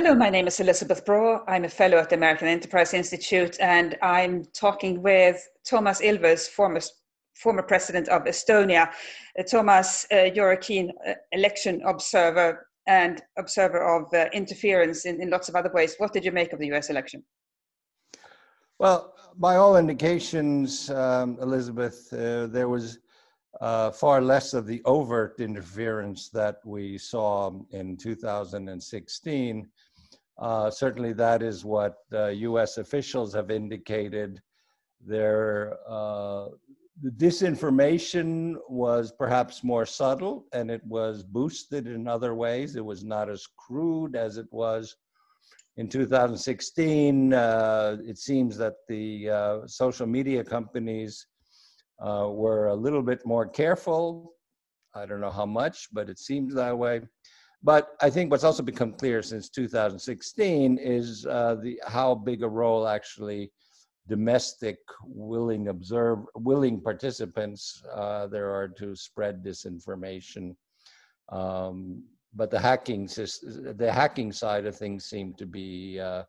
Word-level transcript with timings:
Hello, 0.00 0.14
my 0.14 0.30
name 0.30 0.46
is 0.46 0.60
Elizabeth 0.60 1.04
Braw. 1.04 1.42
I'm 1.48 1.64
a 1.64 1.68
fellow 1.68 1.96
at 1.96 2.08
the 2.08 2.14
American 2.14 2.46
Enterprise 2.46 2.94
Institute, 2.94 3.58
and 3.58 3.98
I'm 4.00 4.44
talking 4.54 5.02
with 5.02 5.44
Toomas 5.68 6.00
Ilves, 6.00 6.46
former, 6.46 6.80
former 7.34 7.64
president 7.64 8.08
of 8.08 8.22
Estonia. 8.22 8.92
Uh, 9.36 9.42
Toomas, 9.42 10.06
uh, 10.12 10.30
you're 10.32 10.52
a 10.52 10.56
keen 10.56 10.92
uh, 11.04 11.14
election 11.32 11.82
observer 11.84 12.68
and 12.86 13.22
observer 13.38 13.82
of 13.96 14.14
uh, 14.14 14.26
interference 14.32 15.04
in, 15.04 15.20
in 15.20 15.30
lots 15.30 15.48
of 15.48 15.56
other 15.56 15.72
ways. 15.74 15.96
What 15.98 16.12
did 16.12 16.24
you 16.24 16.30
make 16.30 16.52
of 16.52 16.60
the 16.60 16.70
US 16.74 16.90
election? 16.90 17.24
Well, 18.78 19.14
by 19.36 19.56
all 19.56 19.76
indications, 19.76 20.90
um, 20.90 21.38
Elizabeth, 21.40 22.08
uh, 22.12 22.46
there 22.46 22.68
was 22.68 23.00
uh, 23.60 23.90
far 23.90 24.20
less 24.20 24.54
of 24.54 24.64
the 24.64 24.80
overt 24.84 25.40
interference 25.40 26.28
that 26.28 26.58
we 26.64 26.98
saw 26.98 27.50
in 27.72 27.96
2016 27.96 29.68
uh, 30.38 30.70
certainly, 30.70 31.12
that 31.14 31.42
is 31.42 31.64
what 31.64 31.96
uh, 32.12 32.26
U.S. 32.28 32.78
officials 32.78 33.34
have 33.34 33.50
indicated. 33.50 34.40
Their 35.04 35.76
uh, 35.88 36.48
the 37.00 37.10
disinformation 37.10 38.56
was 38.68 39.12
perhaps 39.12 39.62
more 39.62 39.86
subtle, 39.86 40.46
and 40.52 40.70
it 40.70 40.84
was 40.84 41.22
boosted 41.22 41.86
in 41.86 42.08
other 42.08 42.34
ways. 42.34 42.74
It 42.74 42.84
was 42.84 43.04
not 43.04 43.30
as 43.30 43.46
crude 43.56 44.16
as 44.16 44.36
it 44.36 44.46
was 44.50 44.96
in 45.76 45.88
2016. 45.88 47.32
Uh, 47.32 47.96
it 48.04 48.18
seems 48.18 48.56
that 48.58 48.74
the 48.88 49.30
uh, 49.30 49.58
social 49.66 50.06
media 50.06 50.42
companies 50.42 51.26
uh, 52.04 52.28
were 52.30 52.68
a 52.68 52.74
little 52.74 53.02
bit 53.02 53.24
more 53.24 53.46
careful. 53.46 54.34
I 54.94 55.06
don't 55.06 55.20
know 55.20 55.30
how 55.30 55.46
much, 55.46 55.88
but 55.92 56.08
it 56.08 56.18
seems 56.18 56.52
that 56.54 56.76
way. 56.76 57.02
But 57.62 57.96
I 58.00 58.10
think 58.10 58.30
what's 58.30 58.44
also 58.44 58.62
become 58.62 58.92
clear 58.92 59.22
since 59.22 59.48
2016 59.48 60.78
is 60.78 61.26
uh, 61.26 61.56
the 61.56 61.80
how 61.86 62.14
big 62.14 62.42
a 62.42 62.48
role 62.48 62.86
actually 62.86 63.50
domestic 64.08 64.78
willing 65.04 65.68
observe 65.68 66.20
willing 66.34 66.80
participants 66.80 67.82
uh, 67.94 68.26
there 68.28 68.50
are 68.54 68.68
to 68.68 68.94
spread 68.94 69.44
disinformation. 69.44 70.54
Um, 71.30 72.04
but 72.34 72.50
the 72.50 72.60
hacking 72.60 73.06
the 73.06 73.90
hacking 73.92 74.32
side 74.32 74.64
of 74.66 74.76
things 74.76 75.06
seem 75.06 75.34
to 75.34 75.46
be 75.46 75.98
uh, 76.00 76.22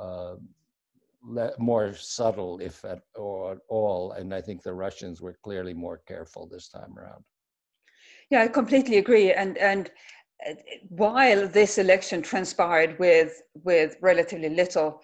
uh 0.00 0.36
more 1.58 1.94
subtle, 1.94 2.58
if 2.60 2.84
at 2.84 3.00
all. 3.18 4.12
And 4.12 4.32
I 4.32 4.40
think 4.40 4.62
the 4.62 4.72
Russians 4.72 5.20
were 5.20 5.36
clearly 5.42 5.74
more 5.74 6.00
careful 6.06 6.46
this 6.46 6.68
time 6.68 6.96
around. 6.96 7.24
Yeah, 8.30 8.42
I 8.42 8.48
completely 8.48 8.98
agree. 8.98 9.32
And 9.32 9.56
and 9.58 9.90
while 10.88 11.48
this 11.48 11.78
election 11.78 12.22
transpired 12.22 12.98
with 12.98 13.42
with 13.64 13.96
relatively 14.00 14.48
little 14.48 15.00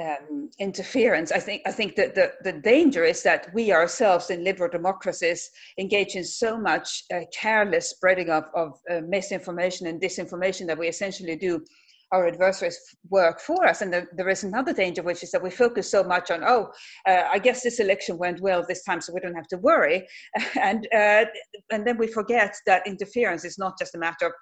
um, 0.00 0.48
interference, 0.58 1.32
I 1.32 1.38
think 1.38 1.62
I 1.66 1.72
think 1.72 1.96
that 1.96 2.14
the, 2.14 2.32
the 2.42 2.52
danger 2.52 3.04
is 3.04 3.22
that 3.24 3.52
we 3.52 3.72
ourselves 3.72 4.30
in 4.30 4.44
liberal 4.44 4.70
democracies 4.70 5.50
engage 5.78 6.14
in 6.14 6.24
so 6.24 6.56
much 6.56 7.04
uh, 7.12 7.20
careless 7.32 7.90
spreading 7.90 8.30
of, 8.30 8.44
of 8.54 8.78
uh, 8.90 9.00
misinformation 9.06 9.86
and 9.86 10.00
disinformation 10.00 10.66
that 10.68 10.78
we 10.78 10.88
essentially 10.88 11.36
do 11.36 11.64
our 12.12 12.26
adversaries 12.26 12.78
work 13.08 13.40
for 13.40 13.66
us. 13.66 13.80
And 13.80 13.92
the, 13.92 14.06
there 14.14 14.28
is 14.28 14.44
another 14.44 14.72
danger, 14.72 15.02
which 15.02 15.22
is 15.22 15.30
that 15.32 15.42
we 15.42 15.50
focus 15.50 15.90
so 15.90 16.04
much 16.04 16.30
on, 16.30 16.44
oh, 16.44 16.70
uh, 17.08 17.22
I 17.30 17.38
guess 17.38 17.62
this 17.62 17.80
election 17.80 18.18
went 18.18 18.40
well 18.40 18.64
this 18.66 18.84
time, 18.84 19.00
so 19.00 19.12
we 19.12 19.20
don't 19.20 19.34
have 19.34 19.48
to 19.48 19.56
worry. 19.56 20.06
and, 20.60 20.86
uh, 20.94 21.24
and 21.72 21.86
then 21.86 21.96
we 21.96 22.06
forget 22.06 22.54
that 22.66 22.86
interference 22.86 23.44
is 23.44 23.58
not 23.58 23.78
just 23.78 23.94
a 23.94 23.98
matter 23.98 24.26
of 24.26 24.32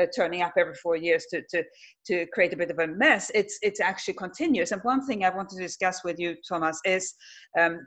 uh, 0.00 0.06
turning 0.16 0.42
up 0.42 0.54
every 0.58 0.74
four 0.74 0.96
years 0.96 1.26
to, 1.30 1.42
to, 1.50 1.62
to 2.06 2.26
create 2.32 2.52
a 2.52 2.56
bit 2.56 2.70
of 2.70 2.78
a 2.78 2.86
mess. 2.86 3.30
It's, 3.34 3.58
it's 3.62 3.80
actually 3.80 4.14
continuous. 4.14 4.72
And 4.72 4.82
one 4.82 5.06
thing 5.06 5.24
I 5.24 5.34
want 5.34 5.48
to 5.50 5.56
discuss 5.56 6.02
with 6.02 6.18
you, 6.18 6.34
Toomas, 6.50 6.78
is 6.84 7.14
um, 7.58 7.86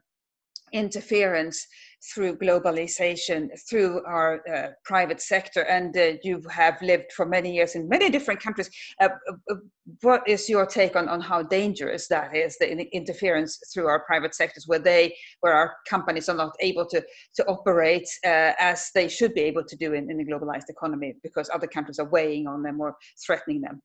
interference 0.72 1.66
through 2.14 2.38
globalization, 2.38 3.50
through 3.70 4.04
our 4.06 4.42
uh, 4.54 4.70
private 4.84 5.22
sector, 5.22 5.62
and 5.62 5.98
uh, 5.98 6.14
you 6.24 6.42
have 6.50 6.82
lived 6.82 7.12
for 7.12 7.26
many 7.26 7.54
years 7.54 7.76
in 7.76 7.90
many 7.90 8.10
different 8.10 8.40
countries. 8.40 8.70
Uh, 9.02 9.10
uh, 9.52 9.56
what 10.02 10.22
is 10.28 10.50
your 10.50 10.66
take 10.66 10.96
on, 10.96 11.08
on 11.08 11.22
how 11.22 11.42
dangerous 11.44 12.08
that 12.08 12.36
is, 12.36 12.58
the 12.58 12.70
interference 12.96 13.60
through 13.74 13.88
our 13.88 14.02
private 14.06 14.34
sectors, 14.36 14.68
where 14.68 14.80
they, 14.80 15.16
where 15.42 15.54
our 15.54 15.74
companies 15.90 16.28
are 16.30 16.36
not 16.36 16.56
able 16.60 16.86
to 16.86 17.04
to 17.36 17.46
operate 17.46 18.08
uh, 18.26 18.54
as 18.60 18.92
they 18.94 19.08
should 19.08 19.34
be 19.34 19.42
able 19.42 19.64
to 19.64 19.76
do 19.76 19.94
in, 19.94 20.10
in 20.12 20.20
a 20.20 20.24
globalized 20.24 20.70
economy, 20.70 21.16
because 21.24 21.50
other 21.54 21.68
countries 21.68 22.00
are 22.00 22.10
weighing 22.10 22.48
on 22.48 22.64
them 22.64 22.80
or 22.82 22.96
threatening 23.26 23.62
them? 23.62 23.82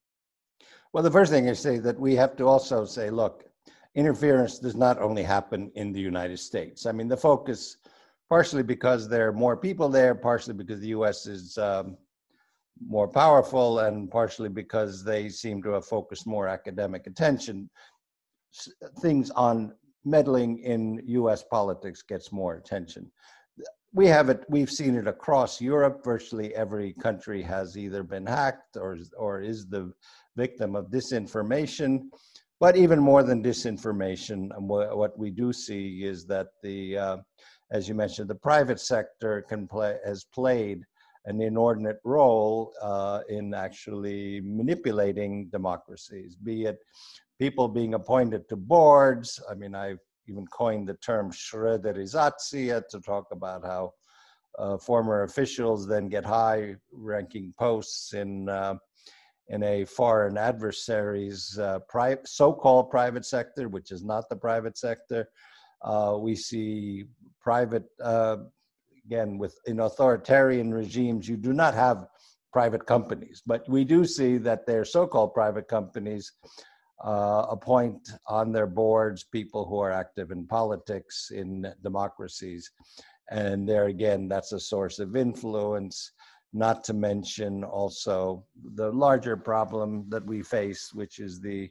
Well, 0.93 1.05
the 1.05 1.11
first 1.11 1.31
thing 1.31 1.47
is 1.47 1.59
say 1.61 1.79
that 1.79 1.99
we 1.99 2.17
have 2.17 2.37
to 2.37 2.47
also 2.47 2.85
say, 2.85 3.11
look, 3.11 3.45
interference 3.95 4.59
does 4.59 4.77
not 4.77 5.01
only 5.01 5.23
happen 5.23 5.71
in 5.75 5.93
the 5.93 6.01
United 6.01 6.39
States. 6.39 6.87
I 6.87 6.93
mean, 6.93 7.09
the 7.09 7.17
focus, 7.17 7.77
partially 8.31 8.63
because 8.63 9.09
there 9.09 9.29
are 9.29 9.33
more 9.33 9.57
people 9.57 9.89
there, 9.89 10.15
partially 10.15 10.55
because 10.55 10.81
the 10.81 10.95
US 10.99 11.27
is 11.27 11.59
um, 11.59 11.99
more 12.81 13.09
powerful, 13.09 13.81
and 13.81 14.09
partially 14.09 14.49
because 14.49 15.05
they 15.05 15.29
seem 15.29 15.61
to 15.63 15.71
have 15.71 15.85
focused 15.85 16.27
more 16.27 16.47
academic 16.47 17.09
attention. 17.09 17.69
Things 19.01 19.31
on 19.33 19.75
meddling 20.05 20.59
in 20.61 21.03
US 21.07 21.43
politics 21.43 22.03
gets 22.03 22.33
more 22.33 22.55
attention. 22.55 23.11
We 23.93 24.07
have 24.07 24.29
it, 24.29 24.45
we've 24.49 24.71
seen 24.71 24.95
it 24.95 25.09
across 25.09 25.61
Europe. 25.61 26.05
Virtually 26.05 26.55
every 26.55 26.93
country 26.95 27.43
has 27.43 27.77
either 27.77 28.05
been 28.05 28.25
hacked 28.25 28.77
or, 28.77 28.97
or 29.19 29.41
is 29.41 29.67
the 29.67 29.93
victim 30.37 30.77
of 30.77 30.87
disinformation. 30.87 32.05
But 32.61 32.77
even 32.77 33.01
more 33.01 33.25
than 33.25 33.43
disinformation, 33.43 34.51
what 34.59 35.19
we 35.19 35.31
do 35.31 35.53
see 35.53 36.05
is 36.05 36.27
that 36.27 36.49
the, 36.63 36.99
uh, 36.99 37.17
as 37.73 37.89
you 37.89 37.95
mentioned, 37.95 38.29
the 38.29 38.35
private 38.35 38.81
sector 38.81 39.43
can 39.43 39.67
play 39.69 39.99
has 40.05 40.25
played 40.25 40.85
an 41.27 41.41
inordinate 41.41 42.01
role 42.05 42.73
uh, 42.83 43.21
in 43.29 43.53
actually 43.55 44.41
manipulating 44.43 45.49
democracies, 45.51 46.35
be 46.35 46.65
it 46.65 46.79
people 47.39 47.69
being 47.69 47.95
appointed 47.95 48.49
to 48.49 48.57
boards. 48.57 49.41
I 49.51 49.55
mean, 49.55 49.75
I've 49.75 49.99
even 50.29 50.47
coined 50.47 50.89
the 50.89 50.95
term 50.95 51.31
Schröderization 51.31 52.83
to 52.89 53.01
talk 53.01 53.27
about 53.33 53.65
how 53.65 53.93
uh, 54.59 54.79
former 54.79 55.23
officials 55.23 55.87
then 55.87 56.09
get 56.09 56.25
high 56.25 56.77
ranking 56.93 57.55
posts 57.59 58.15
in 58.15 58.49
uh, 58.49 58.75
in 59.49 59.63
a 59.65 59.85
foreign 59.85 60.39
adversary's 60.39 61.59
uh, 61.59 61.81
pri- 61.89 62.17
so-called 62.25 62.89
private 62.89 63.25
sector, 63.25 63.69
which 63.69 63.91
is 63.91 64.05
not 64.05 64.29
the 64.29 64.37
private 64.37 64.79
sector. 64.79 65.29
Uh, 65.83 66.17
we 66.19 66.35
see 66.35 67.05
private, 67.41 67.85
uh, 68.03 68.37
again, 69.05 69.39
with 69.39 69.59
in 69.67 69.81
authoritarian 69.81 70.73
regimes, 70.73 71.29
you 71.29 71.37
do 71.37 71.53
not 71.53 71.75
have 71.75 72.07
private 72.53 72.85
companies, 72.87 73.43
but 73.47 73.69
we 73.69 73.85
do 73.85 74.05
see 74.05 74.37
that 74.37 74.67
their 74.67 74.85
so-called 74.85 75.33
private 75.33 75.69
companies 75.69 76.33
uh, 77.05 77.47
appoint 77.49 78.11
on 78.27 78.53
their 78.53 78.67
boards 78.67 79.25
people 79.25 79.65
who 79.65 79.79
are 79.79 79.93
active 79.93 80.31
in 80.31 80.47
politics 80.47 81.31
in 81.31 81.73
democracies, 81.83 82.71
and 83.31 83.69
there 83.69 83.87
again, 83.87 84.29
that's 84.29 84.53
a 84.53 84.61
source 84.61 84.99
of 84.99 85.17
influence 85.17 86.13
not 86.53 86.83
to 86.85 86.93
mention 86.93 87.63
also 87.63 88.45
the 88.75 88.91
larger 88.91 89.37
problem 89.37 90.05
that 90.09 90.27
we 90.27 90.43
face, 90.43 90.91
which 90.93 91.21
is 91.21 91.41
the 91.41 91.71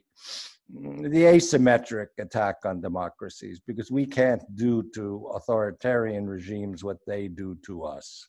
the 0.72 1.24
asymmetric 1.24 2.08
attack 2.18 2.56
on 2.64 2.80
democracies, 2.80 3.60
because 3.66 3.90
we 3.90 4.06
can't 4.06 4.42
do 4.54 4.82
to 4.94 5.30
authoritarian 5.34 6.28
regimes 6.28 6.84
what 6.84 6.98
they 7.06 7.28
do 7.28 7.56
to 7.66 7.82
us. 7.82 8.28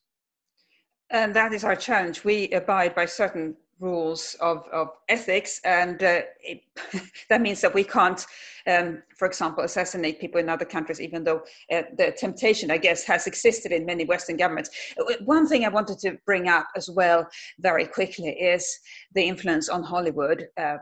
And 1.10 1.34
that 1.36 1.54
is 1.54 1.64
our 1.64 1.76
challenge. 1.76 2.24
We 2.24 2.50
abide 2.52 2.96
by 2.96 3.06
certain 3.06 3.56
rules 3.80 4.36
of, 4.40 4.66
of 4.72 4.90
ethics, 5.10 5.60
and 5.66 6.02
uh, 6.04 6.22
it, 6.40 6.62
that 7.30 7.42
means 7.42 7.60
that 7.62 7.74
we 7.74 7.84
can't, 7.84 8.26
um, 8.68 9.02
for 9.18 9.28
example, 9.28 9.64
assassinate 9.64 10.22
people 10.22 10.40
in 10.40 10.48
other 10.50 10.66
countries, 10.66 11.02
even 11.02 11.24
though 11.24 11.42
uh, 11.72 11.82
the 11.98 12.16
temptation, 12.18 12.72
I 12.72 12.78
guess, 12.78 13.04
has 13.04 13.28
existed 13.28 13.72
in 13.72 13.86
many 13.86 14.06
Western 14.06 14.38
governments. 14.38 14.70
Uh, 15.00 15.14
one 15.26 15.48
thing 15.48 15.66
I 15.66 15.70
wanted 15.70 16.00
to 16.00 16.18
bring 16.26 16.48
up 16.48 16.68
as 16.78 16.90
well, 16.90 17.28
very 17.60 17.86
quickly, 17.86 18.30
is 18.30 18.80
the 19.14 19.24
influence 19.24 19.68
on 19.68 19.84
Hollywood. 19.84 20.48
Uh, 20.58 20.78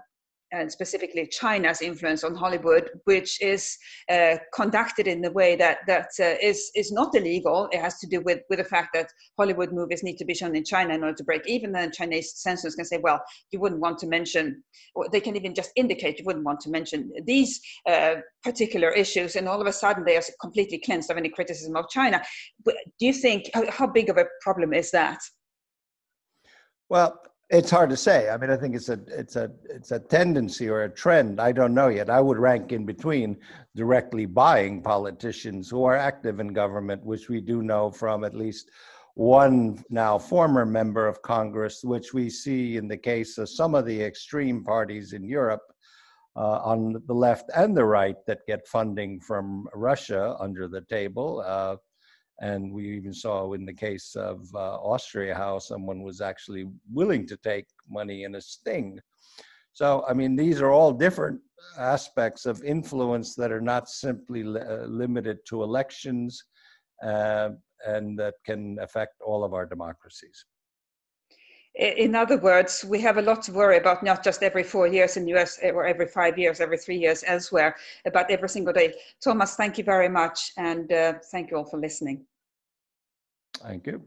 and 0.52 0.72
specifically 0.72 1.28
China's 1.28 1.82
influence 1.82 2.24
on 2.24 2.36
Hollywood, 2.36 2.90
which 3.06 3.42
is 3.42 3.78
uh, 4.10 4.38
conducted 4.54 5.08
in 5.08 5.24
a 5.24 5.32
way 5.32 5.56
that 5.56 5.80
that 5.88 6.10
uh, 6.20 6.36
is 6.42 6.72
is 6.76 6.92
not 6.92 7.16
illegal. 7.16 7.70
It 7.72 7.82
has 7.82 8.00
to 8.00 8.08
do 8.08 8.22
with 8.22 8.40
with 8.50 8.60
the 8.60 8.66
fact 8.66 8.90
that 8.94 9.12
Hollywood 9.38 9.72
movies 9.72 10.04
need 10.04 10.18
to 10.18 10.26
be 10.26 10.34
shown 10.34 10.56
in 10.56 10.64
China 10.64 10.94
in 10.94 11.04
order 11.04 11.16
to 11.16 11.24
break 11.24 11.48
even. 11.48 11.72
Then 11.72 11.92
Chinese 11.92 12.34
censors 12.36 12.76
can 12.76 12.86
say, 12.86 12.98
well, 12.98 13.22
you 13.52 13.60
wouldn't 13.60 13.82
want 13.82 14.00
to 14.00 14.08
mention, 14.08 14.64
or 14.96 15.08
they 15.10 15.22
can 15.22 15.36
even 15.36 15.54
just 15.54 15.72
indicate 15.76 16.20
you 16.20 16.26
wouldn't 16.26 16.46
want 16.46 16.60
to 16.62 16.70
mention 16.70 17.12
these 17.26 17.60
uh, 17.88 18.16
particular 18.44 18.90
issues, 18.90 19.36
and 19.36 19.48
all 19.48 19.62
of 19.62 19.68
a 19.68 19.74
sudden 19.74 20.04
they 20.04 20.18
are 20.18 20.24
completely 20.42 20.80
cleansed 20.80 21.12
of 21.12 21.18
any 21.18 21.30
criticism 21.30 21.76
of 21.76 21.90
China. 21.90 22.22
Do 22.66 22.74
you 23.00 23.14
think 23.14 23.50
how, 23.54 23.70
how 23.70 23.88
big 23.88 24.10
of 24.10 24.18
a 24.18 24.26
problem 24.42 24.74
is 24.74 24.92
that? 24.92 25.20
Well, 26.90 27.22
It's 27.50 27.72
hard 27.72 27.90
to 27.90 27.98
say. 27.98 28.30
I 28.30 28.38
mean, 28.38 28.52
I 28.52 28.58
think 28.58 28.76
it's 28.76 28.90
a 28.90 29.00
it's 29.08 29.36
a 29.36 29.52
it's 29.64 29.92
a 29.92 30.00
tendency 30.00 30.70
or 30.70 30.84
a 30.84 30.90
trend. 30.90 31.42
I 31.42 31.52
don't 31.52 31.74
know 31.74 31.88
yet. 31.88 32.08
I 32.08 32.22
would 32.22 32.38
rank 32.38 32.72
in 32.72 32.86
between 32.86 33.38
directly 33.76 34.28
buying 34.28 34.84
politicians 34.84 35.68
who 35.68 35.84
are 35.84 35.96
active 35.96 36.40
in 36.40 36.50
government, 36.50 37.04
which 37.04 37.28
we 37.28 37.42
do 37.42 37.64
know 37.64 37.90
from 37.90 38.24
at 38.24 38.36
least 38.36 38.70
one 39.16 39.84
now 39.90 40.20
former 40.20 40.64
member 40.64 41.08
of 41.08 41.24
Congress, 41.24 41.84
which 41.84 42.14
we 42.14 42.30
see 42.30 42.78
in 42.78 42.88
the 42.88 42.98
case 42.98 43.40
of 43.40 43.50
some 43.50 43.74
of 43.74 43.88
the 43.88 44.00
extreme 44.00 44.64
parties 44.64 45.14
in 45.14 45.24
Europe 45.24 45.64
uh, 46.36 46.62
on 46.64 47.02
the 47.08 47.14
left 47.14 47.50
and 47.56 47.76
the 47.76 47.84
right 47.84 48.18
that 48.28 48.46
get 48.48 48.68
funding 48.68 49.20
from 49.20 49.68
Russia 49.74 50.36
under 50.40 50.68
the 50.68 50.82
table. 50.82 51.44
Uh, 51.44 51.78
and 52.42 52.72
we 52.72 52.96
even 52.96 53.14
saw 53.14 53.54
in 53.54 53.66
the 53.66 53.74
case 53.74 54.16
of 54.16 54.48
uh, 54.56 54.78
Austria 54.78 55.36
how 55.36 55.60
someone 55.60 56.02
was 56.04 56.22
actually 56.22 56.66
willing 56.92 57.28
to 57.28 57.38
take 57.38 57.68
money 57.90 58.24
in 58.24 58.36
a 58.36 58.42
sting. 58.42 59.00
So, 59.74 60.04
I 60.08 60.14
mean, 60.14 60.36
these 60.36 60.62
are 60.62 60.72
all 60.72 60.92
different 60.92 61.40
aspects 61.78 62.46
of 62.46 62.64
influence 62.64 63.36
that 63.36 63.52
are 63.52 63.62
not 63.62 63.90
simply 63.90 64.44
li- 64.44 64.62
uh, 64.62 64.86
limited 64.86 65.40
to 65.48 65.64
elections 65.64 66.44
uh, 67.04 67.50
and 67.86 68.18
that 68.20 68.36
can 68.46 68.78
affect 68.82 69.22
all 69.22 69.44
of 69.44 69.54
our 69.54 69.66
democracies. 69.66 70.46
In 71.76 72.16
other 72.16 72.38
words, 72.38 72.84
we 72.84 73.00
have 73.02 73.18
a 73.18 73.22
lot 73.22 73.44
to 73.44 73.54
worry 73.54 73.78
about, 73.78 74.04
not 74.04 74.24
just 74.24 74.44
every 74.44 74.64
four 74.64 74.88
years 74.88 75.16
in 75.18 75.26
the 75.26 75.32
US 75.40 75.60
or 75.64 75.86
every 75.86 76.08
five 76.08 76.38
years, 76.38 76.60
every 76.60 76.78
three 76.78 76.98
years 76.98 77.24
elsewhere, 77.26 77.76
about 78.06 78.30
every 78.32 78.50
single 78.50 78.74
day. 78.74 78.94
Toomas, 79.24 79.56
thank 79.56 79.78
you 79.78 79.84
very 79.84 80.10
much. 80.10 80.52
And 80.58 80.92
uh, 80.92 81.14
thank 81.32 81.52
you 81.52 81.58
all 81.58 81.66
for 81.66 81.80
listening. 81.80 82.26
Thank 83.62 83.88
you. 83.88 84.02